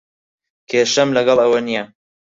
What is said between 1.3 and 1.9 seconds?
ئەوە نییە.